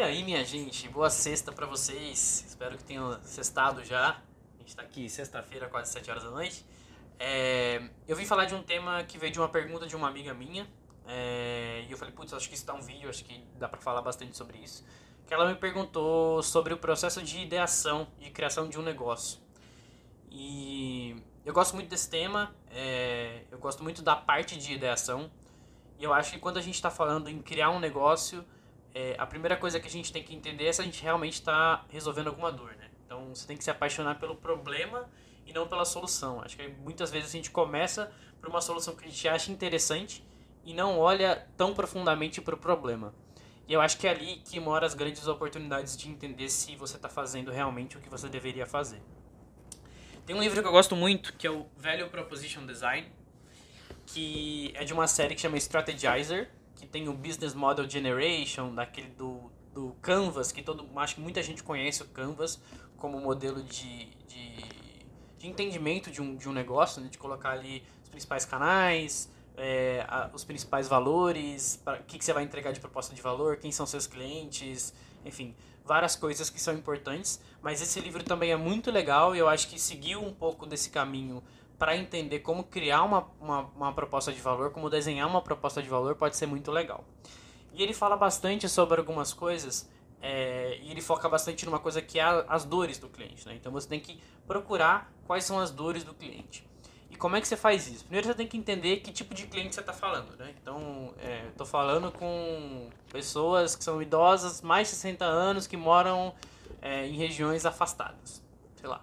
[0.00, 2.42] E aí, minha gente, boa sexta para vocês.
[2.48, 4.12] Espero que tenham sextado já.
[4.58, 6.64] A gente tá aqui sexta-feira, quase 7 horas da noite.
[7.18, 10.32] É, eu vim falar de um tema que veio de uma pergunta de uma amiga
[10.32, 10.66] minha.
[11.06, 13.78] É, e eu falei, putz, acho que isso tá um vídeo, acho que dá para
[13.78, 14.86] falar bastante sobre isso.
[15.26, 19.38] Que ela me perguntou sobre o processo de ideação, de criação de um negócio.
[20.30, 21.14] E
[21.44, 25.30] eu gosto muito desse tema, é, eu gosto muito da parte de ideação.
[25.98, 28.42] E eu acho que quando a gente está falando em criar um negócio,
[28.94, 31.34] é, a primeira coisa que a gente tem que entender é se a gente realmente
[31.34, 32.90] está resolvendo alguma dor, né?
[33.06, 35.08] Então você tem que se apaixonar pelo problema
[35.46, 36.40] e não pela solução.
[36.42, 40.24] Acho que muitas vezes a gente começa por uma solução que a gente acha interessante
[40.64, 43.14] e não olha tão profundamente para o problema.
[43.66, 46.96] E eu acho que é ali que mora as grandes oportunidades de entender se você
[46.96, 49.00] está fazendo realmente o que você deveria fazer.
[50.26, 53.10] Tem um livro que eu gosto muito, que é o Value Proposition Design,
[54.06, 59.08] que é de uma série que chama Strategizer, que tem o Business Model Generation, daquele
[59.10, 62.60] do, do Canvas, que todo, acho que muita gente conhece o Canvas
[62.96, 64.56] como modelo de, de,
[65.38, 67.08] de entendimento de um, de um negócio, né?
[67.08, 72.32] de colocar ali os principais canais, é, a, os principais valores, o que, que você
[72.32, 74.94] vai entregar de proposta de valor, quem são seus clientes,
[75.24, 77.40] enfim, várias coisas que são importantes.
[77.60, 80.88] Mas esse livro também é muito legal e eu acho que seguiu um pouco desse
[80.88, 81.42] caminho
[81.80, 85.88] para entender como criar uma, uma, uma, proposta de valor, como desenhar uma proposta de
[85.88, 87.02] valor, pode ser muito legal.
[87.72, 89.88] E ele fala bastante sobre algumas coisas,
[90.20, 93.48] é, e ele foca bastante numa coisa que é as dores do cliente.
[93.48, 93.54] Né?
[93.54, 96.68] Então você tem que procurar quais são as dores do cliente.
[97.08, 98.04] E como é que você faz isso?
[98.04, 100.36] Primeiro você tem que entender que tipo de cliente você está falando.
[100.36, 100.54] Né?
[100.60, 101.14] Então,
[101.48, 106.34] estou é, falando com pessoas que são idosas, mais de 60 anos, que moram
[106.82, 108.42] é, em regiões afastadas.
[108.76, 109.02] Sei lá.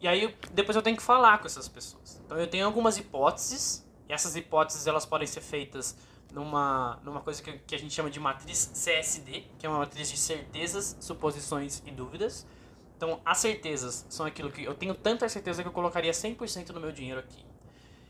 [0.00, 2.20] E aí depois eu tenho que falar com essas pessoas.
[2.24, 5.96] Então eu tenho algumas hipóteses, e essas hipóteses elas podem ser feitas
[6.32, 10.10] numa, numa coisa que, que a gente chama de matriz CSD, que é uma matriz
[10.10, 12.46] de certezas, suposições e dúvidas.
[12.96, 16.80] Então as certezas são aquilo que eu tenho tanta certeza que eu colocaria 100% do
[16.80, 17.44] meu dinheiro aqui.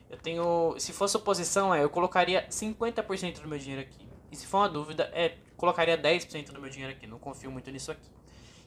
[0.09, 4.09] Eu tenho, se for suposição, é, eu colocaria 50% do meu dinheiro aqui.
[4.31, 7.06] E se for uma dúvida, é, colocaria 10% do meu dinheiro aqui.
[7.06, 8.10] Não confio muito nisso aqui.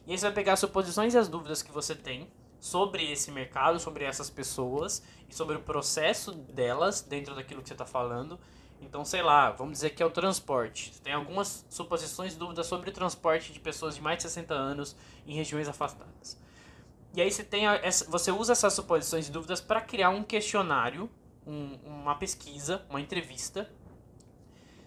[0.06, 2.30] E aí você vai pegar as suposições e as dúvidas que você tem
[2.64, 7.74] sobre esse mercado, sobre essas pessoas e sobre o processo delas dentro daquilo que você
[7.74, 8.40] está falando.
[8.80, 10.90] Então, sei lá, vamos dizer que é o transporte.
[11.02, 14.96] Tem algumas suposições e dúvidas sobre o transporte de pessoas de mais de 60 anos
[15.26, 16.40] em regiões afastadas.
[17.12, 21.10] E aí você, tem a, você usa essas suposições e dúvidas para criar um questionário,
[21.46, 23.70] um, uma pesquisa, uma entrevista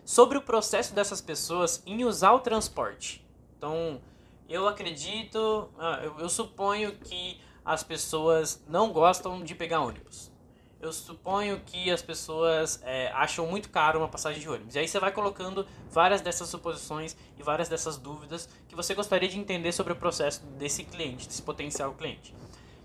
[0.03, 3.23] sobre o processo dessas pessoas em usar o transporte.
[3.55, 4.01] Então,
[4.49, 10.31] eu acredito, ah, eu suponho que as pessoas não gostam de pegar ônibus.
[10.79, 14.75] Eu suponho que as pessoas é, acham muito caro uma passagem de ônibus.
[14.75, 19.27] E aí você vai colocando várias dessas suposições e várias dessas dúvidas que você gostaria
[19.27, 22.33] de entender sobre o processo desse cliente, desse potencial cliente.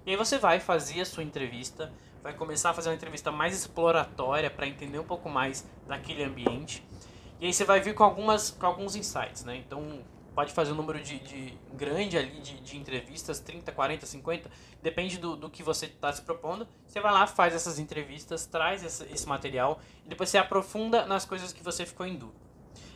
[0.05, 3.57] E aí você vai fazer a sua entrevista, vai começar a fazer uma entrevista mais
[3.57, 6.83] exploratória para entender um pouco mais daquele ambiente.
[7.41, 9.55] E aí você vai vir com, algumas, com alguns insights, né?
[9.57, 10.01] Então,
[10.35, 14.51] pode fazer um número de, de grande ali de, de, entrevistas, 30, 40, 50,
[14.83, 16.67] depende do, do que você está se propondo.
[16.87, 21.25] Você vai lá, faz essas entrevistas, traz esse, esse, material e depois você aprofunda nas
[21.25, 22.41] coisas que você ficou em dúvida.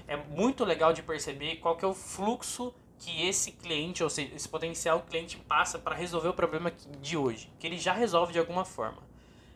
[0.09, 4.35] É muito legal de perceber qual que é o fluxo que esse cliente, ou seja,
[4.35, 8.39] esse potencial cliente passa para resolver o problema de hoje, que ele já resolve de
[8.39, 9.03] alguma forma.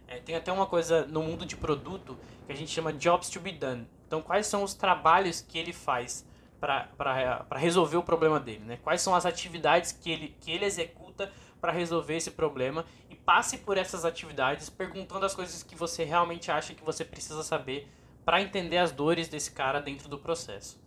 [0.06, 3.40] É, tem até uma coisa no mundo de produto que a gente chama jobs to
[3.40, 3.88] be done.
[4.06, 6.26] Então, quais são os trabalhos que ele faz
[6.60, 8.78] para resolver o problema dele, né?
[8.82, 13.59] Quais são as atividades que ele, que ele executa para resolver esse problema e passe
[13.59, 17.88] por essas atividades perguntando as coisas que você realmente acha que você precisa saber
[18.25, 20.81] para entender as dores desse cara dentro do processo.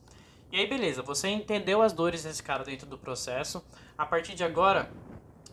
[0.52, 3.64] E aí, beleza, você entendeu as dores desse cara dentro do processo.
[3.98, 4.92] A partir de agora,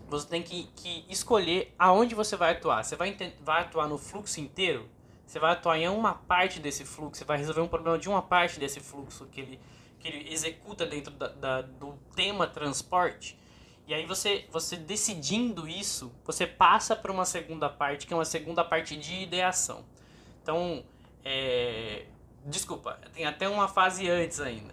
[0.06, 2.84] você tem que, que escolher aonde você vai atuar.
[2.84, 4.86] Você vai, vai atuar no fluxo inteiro?
[5.26, 7.20] Você vai atuar em uma parte desse fluxo?
[7.20, 9.60] Você vai resolver um problema de uma parte desse fluxo que ele
[10.00, 13.38] que ele executa dentro da, da, do tema transporte.
[13.86, 18.24] E aí você, você decidindo isso, você passa para uma segunda parte, que é uma
[18.24, 19.84] segunda parte de ideação.
[20.42, 20.84] Então,
[21.24, 22.04] é,
[22.47, 24.72] desculpa, tem até uma fase antes ainda.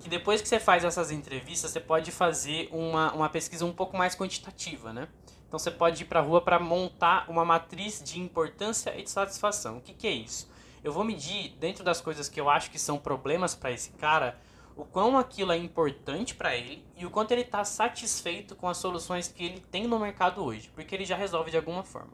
[0.00, 3.96] Que depois que você faz essas entrevistas, você pode fazer uma, uma pesquisa um pouco
[3.96, 5.08] mais quantitativa, né?
[5.46, 9.10] Então você pode ir para a rua para montar uma matriz de importância e de
[9.10, 9.76] satisfação.
[9.76, 10.50] O que, que é isso?
[10.82, 14.40] Eu vou medir, dentro das coisas que eu acho que são problemas para esse cara,
[14.76, 18.76] o quão aquilo é importante para ele e o quanto ele está satisfeito com as
[18.76, 22.12] soluções que ele tem no mercado hoje, porque ele já resolve de alguma forma.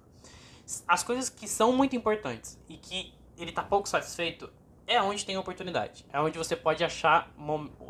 [0.87, 4.50] As coisas que são muito importantes e que ele está pouco satisfeito,
[4.87, 6.05] é onde tem oportunidade.
[6.12, 7.31] É onde você pode achar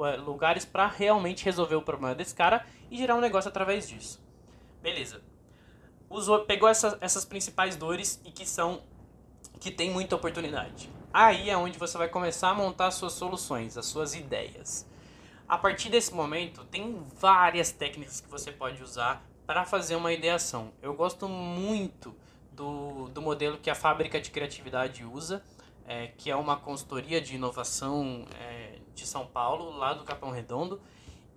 [0.04, 4.20] é, lugares para realmente resolver o problema desse cara e gerar um negócio através disso.
[4.82, 5.22] Beleza.
[6.10, 8.82] Usou, pegou essas principais dores e que são
[9.60, 10.90] que tem muita oportunidade.
[11.12, 14.86] Aí é onde você vai começar a montar suas soluções, as suas ideias.
[15.48, 20.70] A partir desse momento, tem várias técnicas que você pode usar para fazer uma ideação.
[20.82, 22.14] Eu gosto muito
[22.52, 25.42] do, do modelo que a Fábrica de Criatividade usa,
[25.86, 30.78] é, que é uma consultoria de inovação é, de São Paulo, lá do Capão Redondo.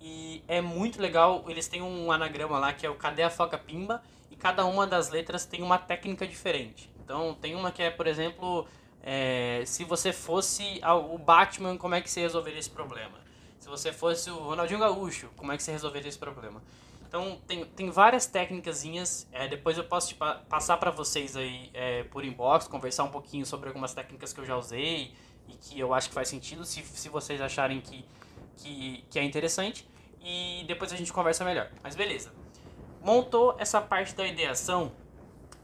[0.02, 3.58] E é muito legal, eles têm um anagrama lá que é o Cadê a Foca
[3.58, 6.92] Pimba, e cada uma das letras tem uma técnica diferente.
[7.02, 8.68] Então, tem uma que é, por exemplo,
[9.04, 10.80] é, se você fosse
[11.12, 13.20] o Batman, como é que você resolveria esse problema?
[13.60, 16.62] Se você fosse o Ronaldinho Gaúcho, como é que você resolveria esse problema?
[17.08, 18.86] Então, tem, tem várias técnicas.
[19.34, 23.46] É, depois eu posso tipo, passar para vocês aí é, por inbox, conversar um pouquinho
[23.46, 25.14] sobre algumas técnicas que eu já usei
[25.48, 28.06] e que eu acho que faz sentido, se, se vocês acharem que,
[28.56, 29.86] que, que é interessante.
[30.24, 31.70] E depois a gente conversa melhor.
[31.84, 32.32] Mas beleza.
[33.02, 34.92] Montou essa parte da ideação,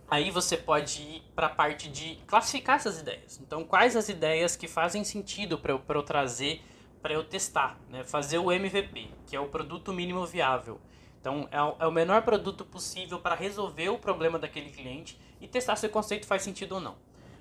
[0.09, 3.39] aí você pode ir para a parte de classificar essas ideias.
[3.42, 6.62] Então, quais as ideias que fazem sentido para eu, eu trazer,
[7.01, 8.04] para eu testar, né?
[8.04, 10.80] fazer o MVP, que é o produto mínimo viável.
[11.19, 15.48] Então, é o, é o menor produto possível para resolver o problema daquele cliente e
[15.48, 16.95] testar se o conceito faz sentido ou não.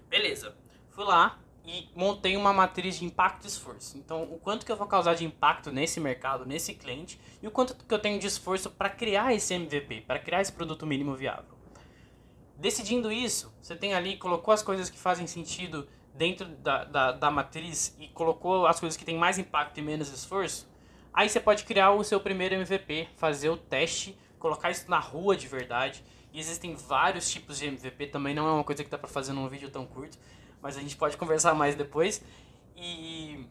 [0.08, 0.56] Beleza,
[0.90, 3.98] fui lá e montei uma matriz de impacto e esforço.
[3.98, 7.50] Então, o quanto que eu vou causar de impacto nesse mercado, nesse cliente, e o
[7.50, 11.14] quanto que eu tenho de esforço para criar esse MVP, para criar esse produto mínimo
[11.14, 11.55] viável.
[12.58, 17.30] Decidindo isso, você tem ali, colocou as coisas que fazem sentido dentro da, da, da
[17.30, 20.66] matriz e colocou as coisas que têm mais impacto e menos esforço,
[21.16, 25.34] Aí você pode criar o seu primeiro MVP, fazer o teste, colocar isso na rua
[25.34, 26.04] de verdade.
[26.30, 29.32] E existem vários tipos de MVP, também não é uma coisa que dá pra fazer
[29.32, 30.18] num vídeo tão curto,
[30.60, 32.22] mas a gente pode conversar mais depois.
[32.76, 33.46] E,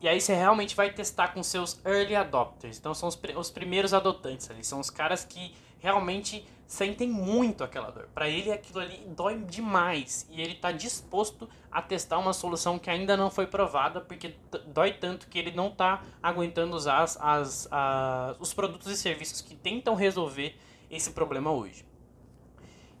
[0.00, 2.78] e aí você realmente vai testar com seus early adopters.
[2.78, 7.90] Então são os, os primeiros adotantes ali, são os caras que realmente sentem muito aquela
[7.90, 8.10] dor.
[8.14, 12.90] Para ele aquilo ali dói demais e ele está disposto a testar uma solução que
[12.90, 14.34] ainda não foi provada porque
[14.66, 19.40] dói tanto que ele não está aguentando usar as, as, as, os produtos e serviços
[19.40, 20.56] que tentam resolver
[20.90, 21.86] esse problema hoje.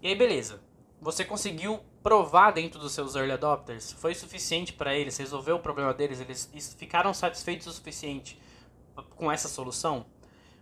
[0.00, 0.62] E aí beleza,
[0.98, 5.92] você conseguiu provar dentro dos seus early adopters, foi suficiente para eles resolver o problema
[5.92, 8.40] deles, eles ficaram satisfeitos o suficiente
[9.14, 10.06] com essa solução?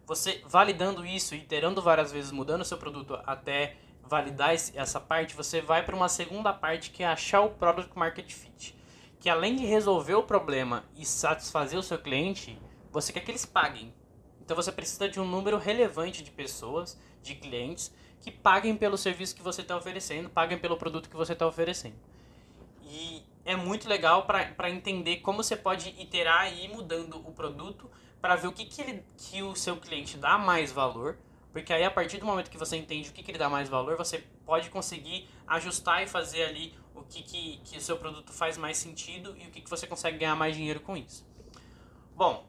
[0.06, 5.61] Você validando isso, iterando várias vezes, mudando o seu produto até validar essa parte, você
[5.61, 8.76] vai para uma segunda parte que é achar o product market fit.
[9.19, 12.56] Que além de resolver o problema e satisfazer o seu cliente,
[12.93, 13.93] você quer que eles paguem.
[14.41, 19.35] Então você precisa de um número relevante de pessoas, de clientes, que paguem pelo serviço
[19.35, 21.97] que você está oferecendo, paguem pelo produto que você está oferecendo.
[22.85, 27.91] E é muito legal para entender como você pode iterar e ir mudando o produto
[28.26, 31.17] para ver o que, que, ele, que o seu cliente dá mais valor,
[31.52, 33.69] porque aí a partir do momento que você entende o que, que ele dá mais
[33.69, 38.32] valor, você pode conseguir ajustar e fazer ali o que, que, que o seu produto
[38.32, 41.25] faz mais sentido e o que, que você consegue ganhar mais dinheiro com isso.
[42.17, 42.44] Bom,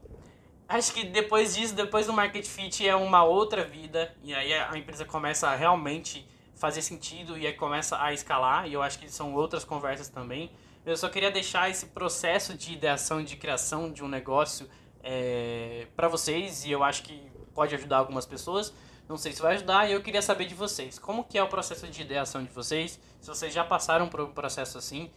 [0.68, 4.75] acho que depois disso, depois do market fit é uma outra vida e aí a
[4.75, 9.12] empresa começa a realmente fazer sentido e aí começa a escalar e eu acho que
[9.12, 10.51] são outras conversas também.
[10.83, 14.68] Eu só queria deixar esse processo de ideação, de criação de um negócio
[15.03, 18.73] é, para vocês e eu acho que pode ajudar algumas pessoas.
[19.07, 20.99] Não sei se vai ajudar e eu queria saber de vocês.
[20.99, 22.99] Como que é o processo de ideação de vocês?
[23.21, 25.09] Se vocês já passaram por um processo assim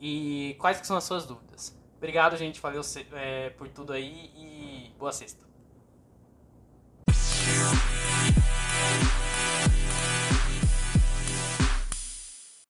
[0.00, 1.76] e quais que são as suas dúvidas.
[1.96, 2.60] Obrigado, gente.
[2.60, 5.47] Valeu é, por tudo aí e boa sexta.